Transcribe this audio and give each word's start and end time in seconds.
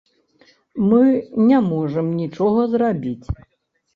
Мы 0.89 1.01
не 1.49 1.59
можам 1.67 2.09
нічога 2.21 2.61
зрабіць. 2.75 3.25